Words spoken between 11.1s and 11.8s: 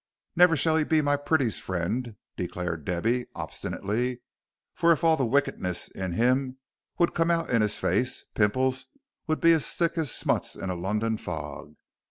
fog.